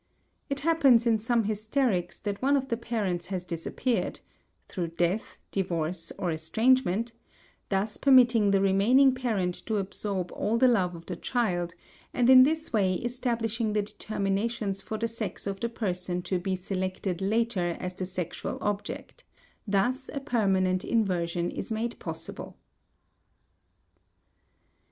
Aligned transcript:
It 0.49 0.61
happens 0.61 1.05
in 1.05 1.19
some 1.19 1.43
hysterics 1.43 2.19
that 2.21 2.41
one 2.41 2.57
of 2.57 2.69
the 2.69 2.75
parents 2.75 3.27
has 3.27 3.45
disappeared 3.45 4.19
(through 4.67 4.87
death, 4.87 5.37
divorce, 5.51 6.11
or 6.17 6.31
estrangement), 6.31 7.11
thus 7.69 7.97
permitting 7.97 8.49
the 8.49 8.61
remaining 8.61 9.13
parent 9.13 9.53
to 9.67 9.75
absorb 9.77 10.31
all 10.31 10.57
the 10.57 10.67
love 10.67 10.95
of 10.95 11.05
the 11.05 11.15
child, 11.15 11.75
and 12.15 12.31
in 12.31 12.41
this 12.41 12.73
way 12.73 12.95
establishing 12.95 13.73
the 13.73 13.83
determinations 13.83 14.81
for 14.81 14.97
the 14.97 15.07
sex 15.07 15.45
of 15.45 15.59
the 15.59 15.69
person 15.69 16.23
to 16.23 16.39
be 16.39 16.55
selected 16.55 17.21
later 17.21 17.77
as 17.79 17.93
the 17.93 18.07
sexual 18.07 18.57
object; 18.59 19.23
thus 19.67 20.09
a 20.15 20.19
permanent 20.19 20.83
inversion 20.83 21.51
is 21.51 21.71
made 21.71 21.99
possible. 21.99 22.57